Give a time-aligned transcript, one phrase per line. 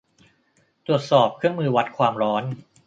[0.85, 2.43] ตรวจสอบเครื่องมือวัดความร้อน